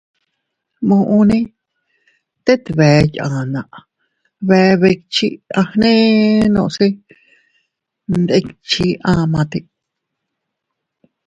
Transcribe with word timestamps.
Muʼune 0.87 1.37
tet 2.45 2.63
bee 2.77 3.01
yanna, 3.17 3.61
bee 4.47 4.71
bikchi, 4.81 5.27
agnenose 5.59 6.85
ndikchi 8.19 8.85
amate. 9.11 9.59